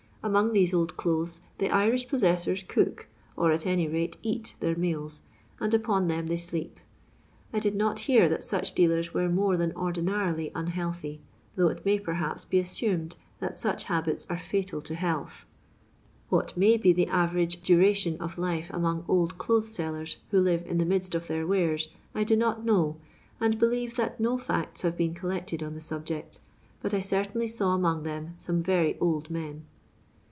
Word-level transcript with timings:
Among 0.23 0.53
these 0.53 0.71
old 0.71 0.97
clothes 0.97 1.41
the 1.57 1.71
Irish 1.71 2.07
possessors 2.07 2.61
cook, 2.61 3.07
or 3.35 3.51
at 3.51 3.65
any 3.65 3.87
rate 3.87 4.17
eat, 4.21 4.53
their 4.59 4.75
meals, 4.75 5.23
and 5.59 5.73
upon 5.73 6.07
them 6.09 6.27
they 6.27 6.37
sleep. 6.37 6.79
I 7.51 7.57
did 7.57 7.73
not 7.73 8.01
hear 8.01 8.29
that 8.29 8.43
such 8.43 8.73
dealers 8.75 9.15
were 9.15 9.29
more 9.29 9.57
than 9.57 9.71
ordinarily 9.75 10.53
un 10.53 10.67
healthy; 10.67 11.21
though 11.55 11.69
it 11.69 11.83
may, 11.83 11.97
perhaps, 11.97 12.45
be 12.45 12.59
assumed 12.59 13.15
that 13.39 13.57
such 13.57 13.85
habits 13.85 14.27
are 14.29 14.35
fiital 14.35 14.83
to 14.83 14.93
health. 14.93 15.47
What 16.29 16.55
may 16.55 16.77
be 16.77 16.93
the 16.93 17.07
average 17.07 17.63
duration 17.63 18.21
of 18.21 18.37
life 18.37 18.69
among 18.71 19.05
old 19.07 19.39
clothes 19.39 19.73
sellers 19.73 20.17
who 20.29 20.39
live 20.39 20.63
in 20.67 20.77
the 20.77 20.85
midst 20.85 21.15
of 21.15 21.25
their 21.25 21.47
wares, 21.47 21.89
I 22.13 22.25
do 22.25 22.35
not 22.35 22.63
know, 22.63 22.97
and 23.39 23.57
believe 23.57 23.95
that 23.95 24.19
no 24.19 24.37
facts 24.37 24.83
have 24.83 24.95
been 24.95 25.15
col 25.15 25.31
lected 25.31 25.63
on 25.63 25.73
the 25.73 25.81
subject; 25.81 26.39
but 26.79 26.93
I 26.93 26.99
certainly 26.99 27.47
saw 27.47 27.73
among 27.73 28.03
them 28.03 28.35
some 28.37 28.61
very 28.61 28.99
old 28.99 29.31
men. 29.31 29.65